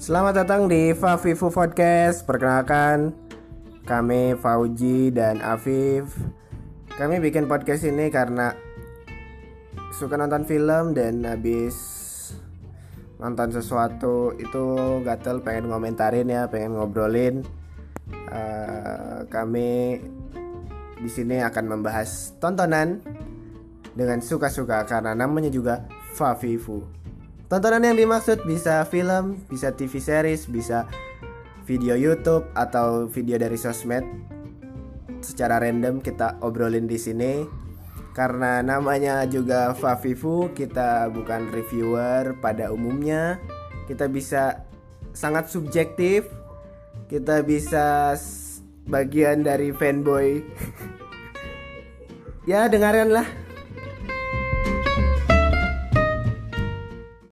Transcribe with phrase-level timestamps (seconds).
[0.00, 2.24] Selamat datang di Favivu Podcast.
[2.24, 3.12] Perkenalkan,
[3.84, 6.16] kami Fauji dan Afif.
[6.96, 8.56] Kami bikin podcast ini karena
[9.92, 11.76] suka nonton film dan habis
[13.20, 14.64] nonton sesuatu itu
[15.04, 17.44] gatel pengen ngomentarin ya, pengen ngobrolin.
[18.32, 20.00] Uh, kami
[20.96, 23.04] di sini akan membahas tontonan
[23.92, 25.84] dengan suka-suka karena namanya juga
[26.16, 26.88] Favivu.
[27.50, 30.86] Tontonan yang dimaksud bisa film, bisa TV series, bisa
[31.66, 34.06] video YouTube atau video dari sosmed.
[35.18, 37.42] Secara random kita obrolin di sini.
[38.14, 43.42] Karena namanya juga Favivu, kita bukan reviewer pada umumnya.
[43.90, 44.62] Kita bisa
[45.10, 46.30] sangat subjektif.
[47.10, 48.14] Kita bisa
[48.86, 50.38] bagian dari fanboy.
[52.50, 53.39] ya dengarkanlah